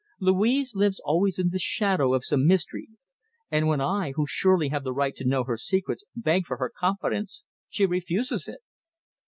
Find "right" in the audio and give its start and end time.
4.95-5.15